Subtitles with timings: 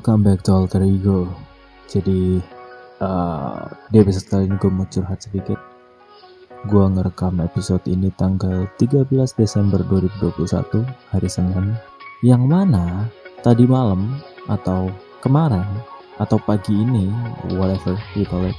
[0.00, 1.28] Welcome back to Alter Ego.
[1.84, 2.40] Jadi,
[3.04, 5.60] uh, di episode kali ini gue mau curhat sedikit.
[6.72, 11.76] Gue ngerekam episode ini tanggal 13 Desember 2021, hari Senin.
[12.24, 13.12] Yang mana
[13.44, 14.88] tadi malam atau
[15.20, 15.68] kemarin
[16.16, 17.12] atau pagi ini,
[17.60, 18.56] whatever you call it,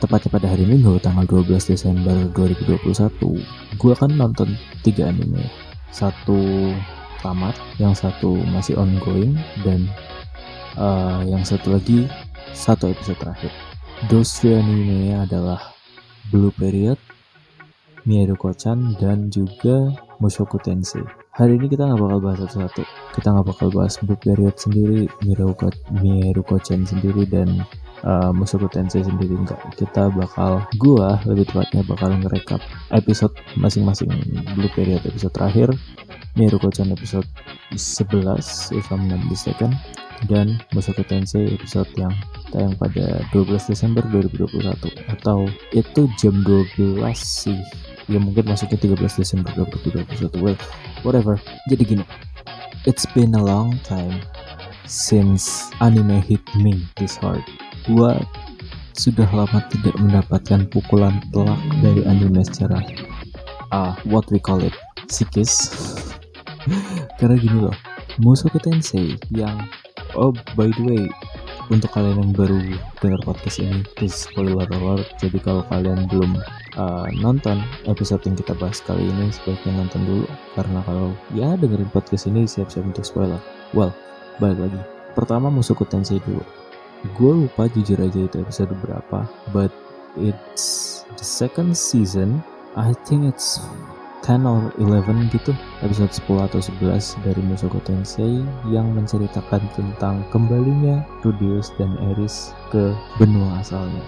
[0.00, 5.44] tepatnya pada hari Minggu tanggal 12 Desember 2021, gue akan nonton tiga anime.
[5.92, 6.72] Satu
[7.20, 9.36] tamat, yang satu masih ongoing,
[9.68, 9.84] dan
[10.76, 12.08] uh, yang satu lagi
[12.52, 13.52] satu episode terakhir.
[14.10, 15.72] Three anime adalah
[16.34, 16.98] Blue Period,
[18.02, 21.06] Mieruko-chan, dan juga Mushoku Tensei.
[21.32, 22.82] Hari ini kita nggak bakal bahas satu-satu.
[23.14, 27.62] Kita nggak bakal bahas Blue Period sendiri, Mieruko-chan sendiri, dan
[28.02, 29.62] uh, Mushoku Tensei sendiri enggak.
[29.78, 32.58] Kita bakal, gua lebih tepatnya bakal ngerekap
[32.90, 34.10] episode masing-masing
[34.58, 35.70] Blue Period episode terakhir,
[36.34, 37.28] Miruko-chan episode
[37.76, 39.76] 11 if I'm not mistaken
[40.30, 42.12] dan Mushoku Tensei episode yang
[42.52, 44.68] tayang pada 12 Desember 2021
[45.10, 47.58] atau itu jam 12 sih.
[48.10, 50.58] Ya mungkin masuknya 13 Desember 2021 well
[51.06, 51.38] whatever.
[51.70, 52.04] Jadi gini.
[52.82, 54.18] It's been a long time
[54.90, 57.46] since anime hit me this hard.
[57.86, 58.18] Gua
[58.98, 62.82] sudah lama tidak mendapatkan pukulan telak dari anime secara
[63.70, 64.74] uh, what we call it
[65.06, 65.70] psikis.
[67.22, 67.76] Karena gini loh.
[68.20, 69.56] Mushoku Tensei yang
[70.16, 71.04] oh by the way
[71.70, 72.58] untuk kalian yang baru
[73.00, 75.08] dengar podcast ini please spoiler alert.
[75.16, 76.36] Jadi kalau kalian belum
[76.76, 80.26] uh, nonton episode yang kita bahas kali ini sebaiknya nonton dulu.
[80.58, 83.40] Karena kalau ya dengerin podcast ini siap-siap untuk spoiler.
[83.72, 83.94] Well
[84.42, 84.80] balik lagi.
[85.16, 86.42] Pertama Mushoku Tensei dulu.
[87.18, 89.72] Gue lupa jujur aja itu episode berapa but
[90.20, 92.44] it's the second season.
[92.72, 93.60] I think it's
[94.22, 95.52] 10 or 11 gitu
[95.82, 102.94] episode 10 atau 11 dari Mushoku Tensei yang menceritakan tentang kembalinya Rudeus dan Eris ke
[103.18, 104.02] benua asalnya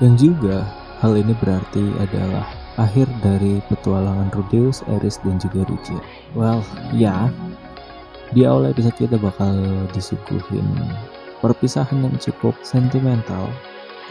[0.00, 0.64] yang juga
[0.98, 2.48] hal ini berarti adalah
[2.80, 6.00] akhir dari petualangan Rudeus, Eris, dan juga Rukia.
[6.32, 6.64] Well,
[6.96, 7.28] ya,
[8.32, 9.52] di awal episode kita bakal
[9.92, 10.64] disuguhin
[11.44, 13.50] perpisahan yang cukup sentimental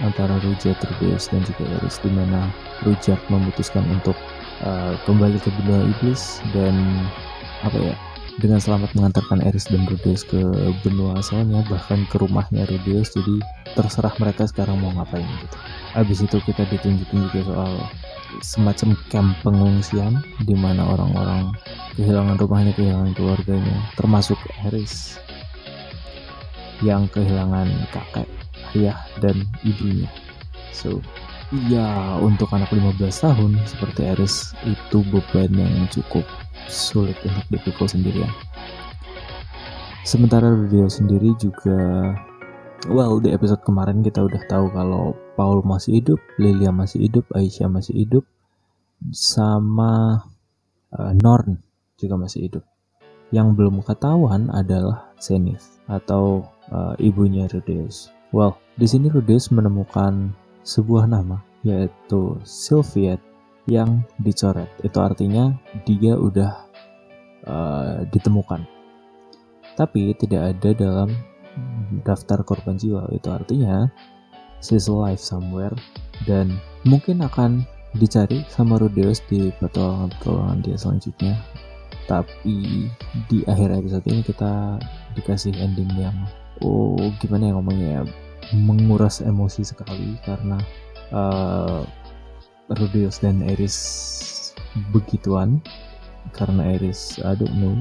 [0.06, 2.50] antara Rujak, Rudeus, dan juga Eris, di mana
[2.86, 4.14] Rujak memutuskan untuk
[4.64, 6.74] uh, kembali ke benua iblis dan
[7.62, 7.96] apa ya
[8.40, 10.40] dengan selamat mengantarkan Eris dan Rudeus ke
[10.82, 13.38] benua asalnya bahkan ke rumahnya Rudeus jadi
[13.76, 15.58] terserah mereka sekarang mau ngapain gitu.
[15.94, 17.74] Abis itu kita ditunjukin juga soal
[18.40, 21.52] semacam camp pengungsian di mana orang-orang
[22.00, 25.20] kehilangan rumahnya kehilangan keluarganya termasuk Eris
[26.82, 28.30] yang kehilangan kakek
[28.74, 30.08] ayah dan ibunya.
[30.72, 31.04] So
[31.52, 36.24] Ya, untuk anak 15 tahun seperti Eris itu beban yang cukup
[36.72, 38.32] sulit untuk dipikul sendirian.
[40.08, 42.16] Sementara Rio sendiri juga
[42.88, 47.68] well di episode kemarin kita udah tahu kalau Paul masih hidup, Lilia masih hidup, Aisyah
[47.68, 48.24] masih hidup,
[49.12, 50.24] sama
[50.96, 51.60] uh, Norn
[52.00, 52.64] juga masih hidup.
[53.36, 58.08] Yang belum ketahuan adalah Zenith atau uh, ibunya Rudeus.
[58.32, 63.22] Well, di sini Rudeus menemukan sebuah nama yaitu Sylviet
[63.70, 64.70] yang dicoret.
[64.82, 65.54] Itu artinya
[65.86, 66.52] dia udah
[67.46, 68.66] uh, ditemukan.
[69.78, 71.10] Tapi tidak ada dalam
[72.02, 73.06] daftar korban jiwa.
[73.14, 73.88] Itu artinya
[74.62, 75.74] she's alive somewhere
[76.26, 77.66] dan mungkin akan
[77.98, 81.34] dicari sama Rudeus di petualangan-petualangan dia selanjutnya.
[82.10, 82.90] Tapi
[83.30, 84.82] di akhir episode ini kita
[85.16, 86.16] dikasih ending yang
[86.64, 88.02] oh gimana ya ngomongnya ya
[88.54, 90.58] menguras emosi sekali karena
[91.14, 91.86] uh,
[92.72, 93.78] Rudeus dan Eris
[94.92, 95.60] begituan.
[96.32, 97.74] Karena Eris I don't know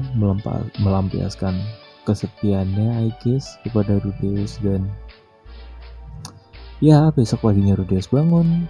[0.81, 1.55] melampiaskan
[2.03, 4.89] kesepiannya guess kepada Rudeus dan
[6.81, 8.65] ya besok paginya Rudeus bangun.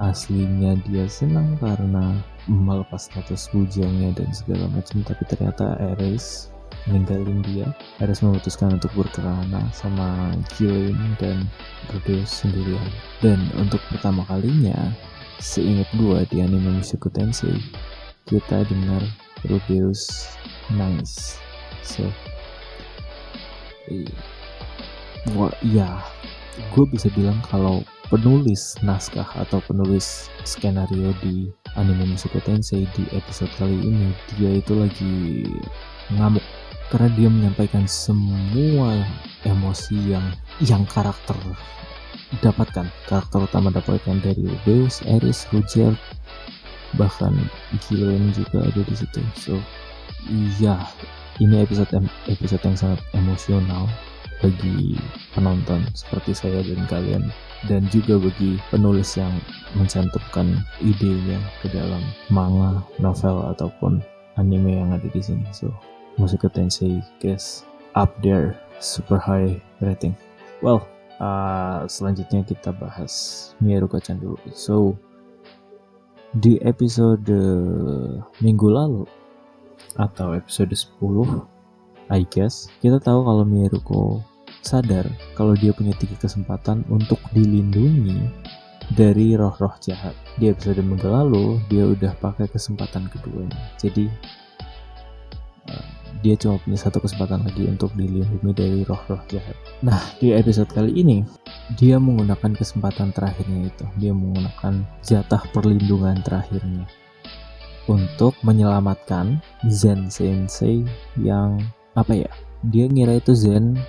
[0.00, 2.16] Aslinya dia senang karena
[2.48, 6.48] melepas status bujangnya dan segala macam tapi ternyata Eris
[6.88, 7.68] ninggalin dia
[8.00, 11.44] Ares memutuskan untuk berkelana sama Jilin dan
[11.92, 12.88] Rudeus sendirian.
[13.20, 14.92] Dan untuk pertama kalinya
[15.40, 17.56] seingat gua di anime Mushoku Tensei
[18.28, 19.02] kita dengar
[19.44, 20.30] Rudeus
[20.72, 21.36] nangis.
[21.82, 22.06] So
[25.36, 26.00] wah ya
[26.72, 33.50] gue bisa bilang kalau penulis naskah atau penulis skenario di anime Mushoku Tensei di episode
[33.58, 35.46] kali ini dia itu lagi
[36.14, 36.42] ngamuk
[36.90, 39.06] karena dia menyampaikan semua
[39.46, 40.26] emosi yang
[40.60, 41.38] yang karakter
[42.42, 45.94] dapatkan karakter utama dapatkan dari Deus, Eris, Roger
[46.98, 47.34] bahkan
[47.86, 49.54] Gillian juga ada di situ so
[50.26, 50.78] iya
[51.38, 51.90] ini episode
[52.26, 53.86] episode yang sangat emosional
[54.40, 54.96] bagi
[55.36, 57.24] penonton seperti saya dan kalian
[57.68, 59.32] dan juga bagi penulis yang
[59.76, 62.00] mencantumkan idenya ke dalam
[62.32, 64.00] manga, novel ataupun
[64.40, 65.44] anime yang ada di sini.
[65.52, 65.68] So,
[66.20, 67.64] Musika Tensei guys
[67.96, 70.12] up there super high rating.
[70.60, 70.84] Well,
[71.16, 74.36] uh, selanjutnya kita bahas Mieruko-chan dulu.
[74.52, 75.00] So,
[76.36, 77.24] di episode
[78.44, 79.08] minggu lalu
[79.96, 84.20] atau episode 10 I guess kita tahu kalau Mieruko
[84.60, 88.28] sadar kalau dia punya tiga kesempatan untuk dilindungi
[88.94, 90.14] dari roh-roh jahat.
[90.36, 93.58] Di episode minggu lalu, dia udah pakai kesempatan keduanya.
[93.78, 94.10] Jadi,
[96.20, 99.56] dia cuma punya satu kesempatan lagi untuk dilindungi dari roh-roh jahat.
[99.80, 101.24] Nah, di episode kali ini,
[101.80, 103.84] dia menggunakan kesempatan terakhirnya itu.
[103.96, 106.84] Dia menggunakan jatah perlindungan terakhirnya
[107.88, 110.84] untuk menyelamatkan Zen Sensei
[111.18, 111.58] yang
[111.96, 112.30] apa ya?
[112.68, 113.80] Dia ngira itu Zen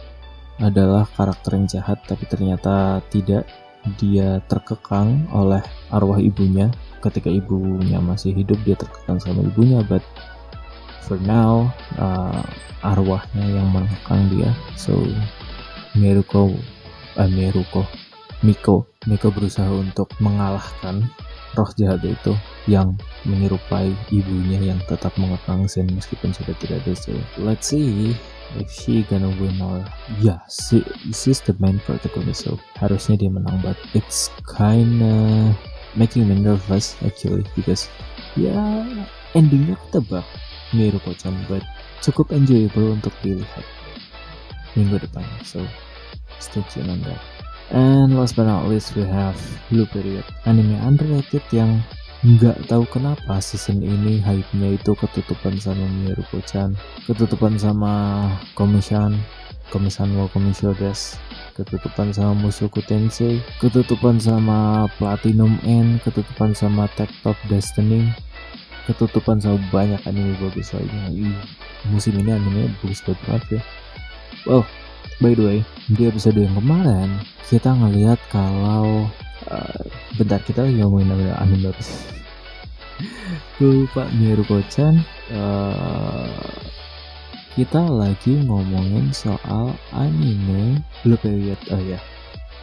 [0.61, 3.49] adalah karakter yang jahat tapi ternyata tidak
[3.97, 6.69] dia terkekang oleh arwah ibunya
[7.01, 10.05] ketika ibunya masih hidup dia terkekang sama ibunya but
[11.03, 12.41] for now uh,
[12.85, 14.51] arwahnya yang mengekang dia.
[14.77, 14.95] So
[15.97, 16.55] Meruko
[17.17, 17.83] uh, Meruko
[18.41, 21.05] Miko Miko berusaha untuk mengalahkan
[21.55, 22.31] roh jahat itu
[22.65, 22.95] yang
[23.27, 27.11] menyerupai ibunya yang tetap mengekang Zen meskipun sudah tidak ada so
[27.43, 28.15] let's see
[28.55, 29.83] if she gonna win or
[30.23, 30.79] yeah she,
[31.11, 35.51] she's the main protagonist so harusnya dia menang but it's kinda
[35.99, 37.91] making me nervous actually because
[38.39, 39.03] ya yeah,
[39.35, 40.23] endingnya ketebak
[40.71, 41.63] Miruko-chan but
[41.99, 43.65] cukup enjoyable untuk dilihat
[44.75, 45.23] minggu depan.
[45.43, 45.63] So
[46.39, 47.19] stay tuned on that.
[47.71, 49.39] And last but not least we have
[49.71, 51.79] Blue Period anime underrated yang
[52.21, 56.77] nggak tahu kenapa season ini hype-nya itu ketutupan sama Miruko-chan
[57.09, 59.17] ketutupan sama Komisan
[59.73, 61.17] Komisan wo Komishodes
[61.57, 68.13] ketutupan sama Musuku Tensei ketutupan sama Platinum N ketutupan sama Tech Top Destiny
[68.89, 71.35] ketutupan sama banyak anime bagus lainnya
[71.89, 73.61] musim ini anime bagus banget ya.
[74.49, 74.63] Well
[75.21, 75.59] by the way
[75.93, 79.05] di episode yang kemarin kita ngelihat kalau
[79.51, 79.83] uh,
[80.17, 81.81] bentar kita lagi ngomongin anime apa?
[81.85, 82.21] Sih
[83.61, 85.01] gue lupa Miruko-chan
[85.33, 86.49] uh,
[87.53, 90.81] kita lagi ngomongin soal anime.
[91.05, 91.99] Blue Period oh ya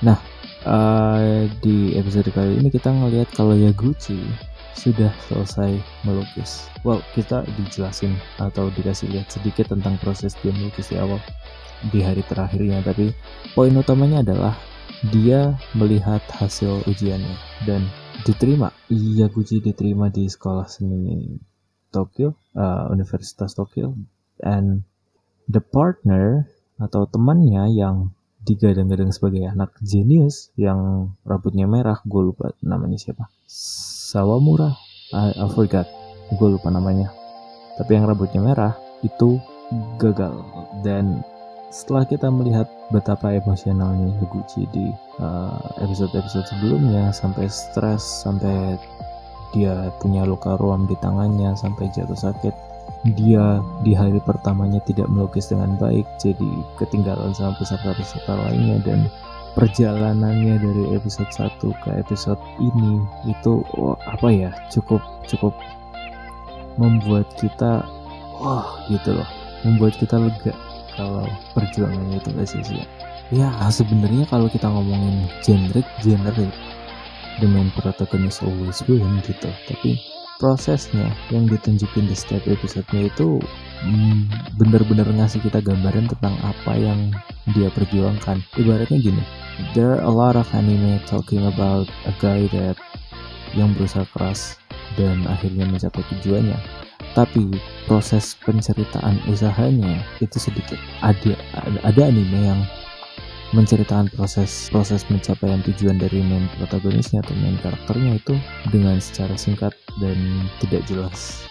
[0.02, 0.18] nah
[0.66, 4.18] uh, di episode kali ini kita ngelihat kalau Yaguchi
[4.78, 6.70] sudah selesai melukis.
[6.86, 11.18] Well, kita dijelasin atau dikasih lihat sedikit tentang proses dia melukis di awal
[11.90, 13.10] di hari terakhirnya, tapi
[13.58, 14.54] poin utamanya adalah
[15.10, 17.34] dia melihat hasil ujiannya
[17.66, 17.86] dan
[18.22, 18.70] diterima.
[18.90, 21.38] Yaguchi diterima di sekolah seni
[21.90, 23.94] Tokyo uh, Universitas Tokyo.
[24.38, 24.86] And
[25.50, 26.46] the partner
[26.78, 28.14] atau temannya yang
[28.46, 33.26] digadang-gadang sebagai anak jenius yang rambutnya merah gue lupa namanya siapa
[34.08, 34.72] Sawamura
[35.12, 35.84] I, I forgot.
[36.32, 37.12] Gue lupa namanya.
[37.76, 38.72] Tapi yang rambutnya merah
[39.04, 39.36] itu
[40.00, 40.32] gagal.
[40.80, 41.20] Dan
[41.68, 44.88] setelah kita melihat betapa emosionalnya Yaguchi di
[45.20, 48.80] uh, episode-episode uh, sebelumnya sampai stres sampai
[49.52, 52.52] dia punya luka ruam di tangannya sampai jatuh sakit
[53.16, 56.50] dia di hari pertamanya tidak melukis dengan baik jadi
[56.80, 59.08] ketinggalan sama peserta-peserta lainnya dan
[59.58, 65.50] perjalanannya dari episode 1 ke episode ini itu oh, apa ya cukup cukup
[66.78, 67.82] membuat kita
[68.38, 69.28] wah gitu loh.
[69.66, 70.54] Membuat kita lega
[70.94, 71.26] kalau
[71.58, 72.86] perjuangannya itu gak sia-sia.
[73.34, 75.84] Ya sebenarnya kalau kita ngomongin generic
[77.42, 79.50] the main protagonist always win gitu.
[79.66, 79.98] Tapi
[80.38, 83.42] prosesnya yang ditunjukin di setiap episodenya itu
[83.82, 87.10] hmm, bener-bener ngasih kita gambaran tentang apa yang
[87.50, 88.38] dia perjuangkan.
[88.54, 92.78] Ibaratnya gini there are a lot of anime talking about a guy that
[93.56, 94.56] yang berusaha keras
[94.94, 96.58] dan akhirnya mencapai tujuannya.
[97.14, 97.58] Tapi
[97.90, 100.78] proses penceritaan usahanya itu sedikit.
[101.02, 101.34] Ada
[101.82, 102.60] ada anime yang
[103.56, 108.36] menceritakan proses proses pencapaian tujuan dari main protagonisnya atau main karakternya itu
[108.68, 110.18] dengan secara singkat dan
[110.60, 111.48] tidak jelas.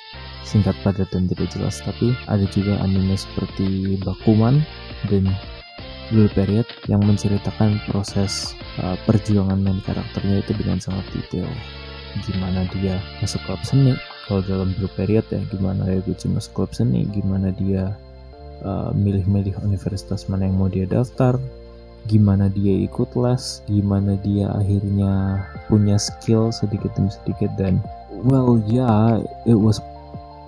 [0.47, 1.83] Singkat padat dan tidak jelas.
[1.83, 4.63] Tapi ada juga anime seperti Bakuman
[5.11, 5.27] dan
[6.07, 11.49] Blue Period yang menceritakan proses uh, perjuangan main karakternya itu dengan sangat detail.
[12.25, 13.93] Gimana dia masuk klub seni?
[14.25, 17.05] Kalau dalam blue period ya gimana gue masuk klub seni?
[17.13, 17.93] Gimana dia
[18.65, 21.37] uh, milih-milih universitas mana yang mau dia daftar?
[22.07, 23.61] Gimana dia ikut les?
[23.67, 27.51] Gimana dia akhirnya punya skill sedikit demi sedikit?
[27.59, 27.83] Dan
[28.25, 29.05] well ya yeah,
[29.45, 29.77] it was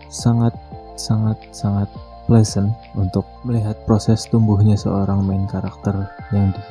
[0.09, 0.55] sangat
[0.97, 1.87] sangat sangat
[2.29, 6.61] pleasant untuk melihat proses tumbuhnya seorang main karakter yang di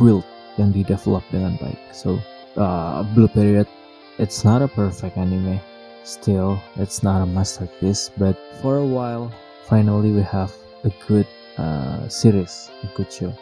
[0.00, 0.24] build
[0.56, 1.76] yang di develop dengan baik.
[1.92, 2.16] So
[2.56, 3.68] uh, Blue Period
[4.16, 5.60] it's not a perfect anime.
[6.08, 9.28] Still it's not a masterpiece but for a while
[9.68, 10.48] finally we have
[10.88, 11.28] a good
[11.60, 13.36] uh, series a good show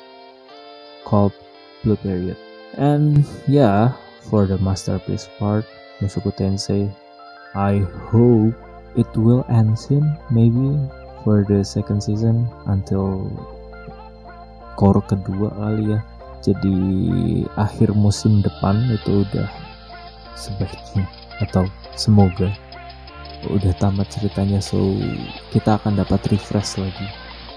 [1.06, 1.30] called
[1.86, 2.34] Blue Period
[2.74, 3.94] and yeah
[4.26, 5.62] for the masterpiece part
[6.02, 6.90] Mushoku Tensei
[7.54, 8.58] I hope
[8.96, 10.74] it will end soon maybe
[11.22, 13.28] for the second season until
[14.76, 16.00] core kedua kali ya.
[16.44, 16.78] Jadi
[17.58, 19.48] akhir musim depan itu udah
[20.36, 21.08] sebaiknya
[21.42, 21.66] atau
[21.98, 22.52] semoga
[23.46, 24.78] udah tamat ceritanya so
[25.52, 27.06] kita akan dapat refresh lagi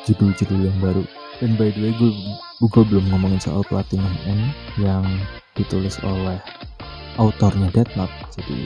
[0.09, 1.03] judul-judul yang baru.
[1.39, 2.11] Dan by the way gue,
[2.59, 5.05] gue belum ngomongin soal Platinum N yang
[5.55, 6.39] ditulis oleh
[7.19, 7.67] autornya
[7.99, 8.59] Note jadi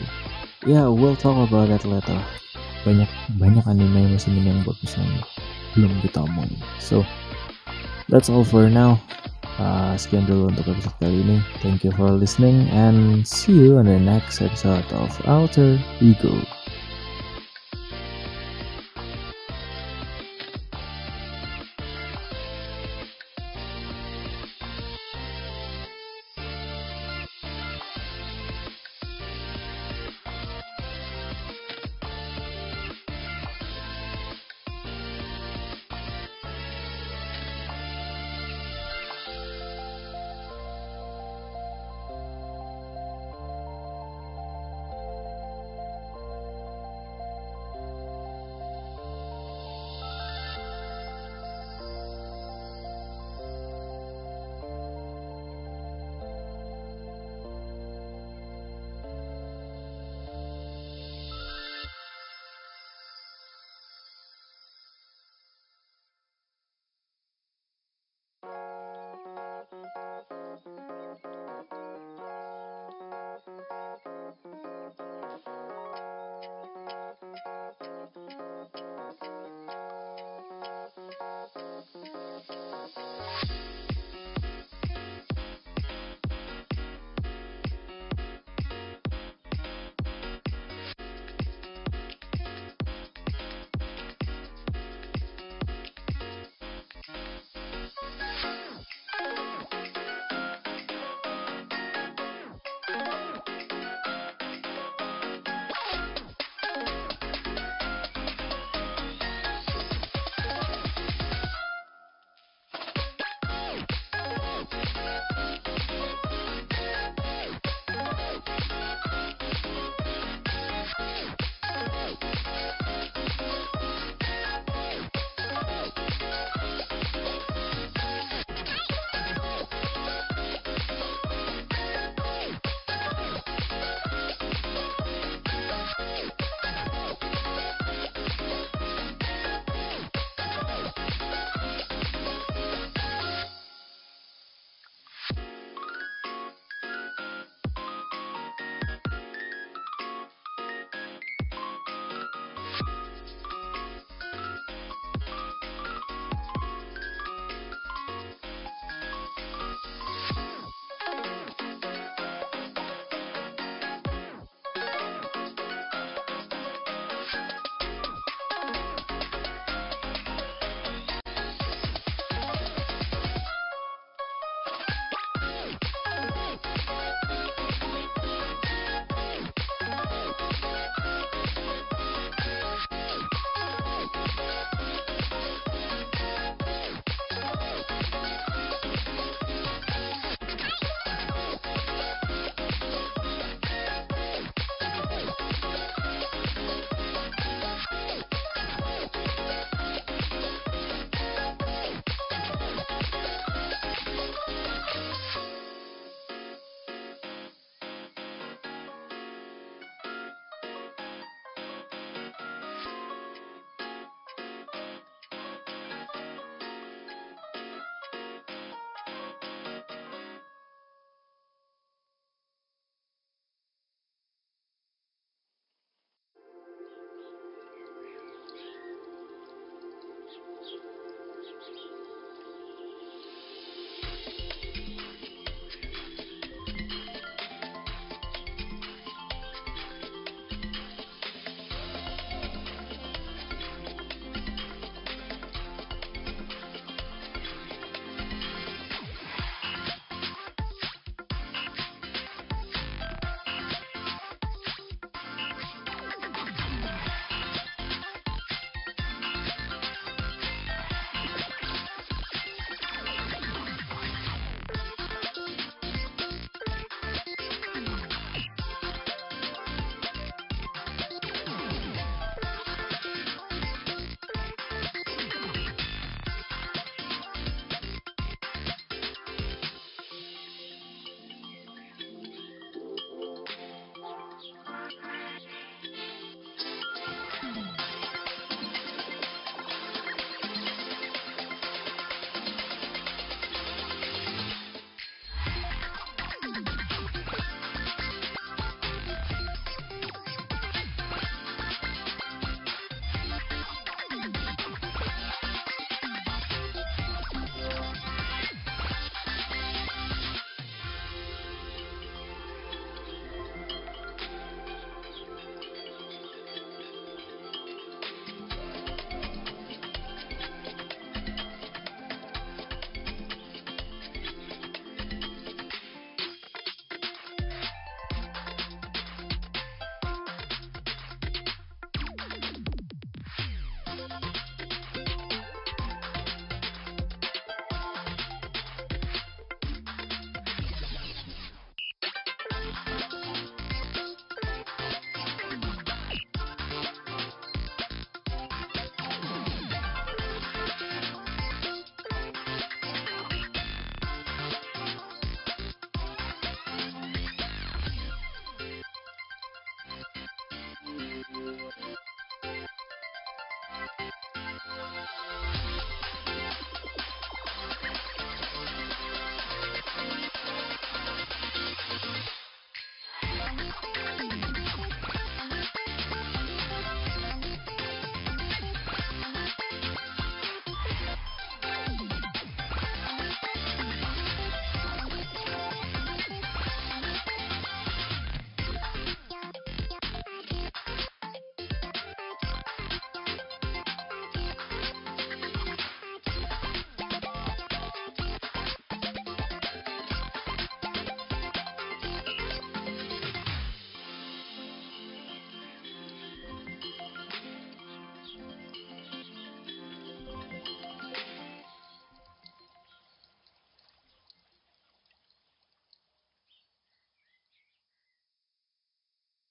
[0.63, 2.21] ya yeah, we'll talk about that later
[2.83, 3.09] banyak
[3.39, 5.09] banyak anime musim ini yang bagus yang
[5.73, 7.01] belum kita omongin so
[8.09, 8.99] that's all for now.
[9.61, 11.37] Uh, sekian dulu untuk episode kali ini.
[11.61, 16.41] Thank you for listening and see you on the next episode of Outer Ego